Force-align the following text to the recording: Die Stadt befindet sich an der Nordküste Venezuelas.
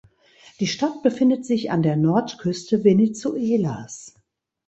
Die 0.59 0.65
Stadt 0.65 1.03
befindet 1.03 1.45
sich 1.45 1.69
an 1.69 1.83
der 1.83 1.95
Nordküste 1.95 2.83
Venezuelas. 2.83 4.15